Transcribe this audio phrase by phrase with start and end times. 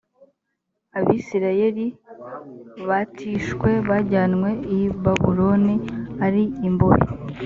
[0.99, 1.85] abisirayeli
[2.89, 5.75] batishwe bajyanywe i babuloni
[6.25, 7.05] ari imbohe